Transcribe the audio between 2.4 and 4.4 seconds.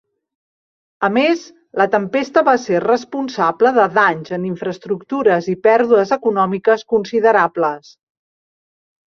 va ser responsable de danys